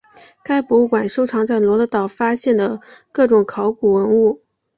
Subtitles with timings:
[0.41, 2.79] 该博物馆收藏在罗得岛发现的
[3.11, 4.41] 各种考古文物。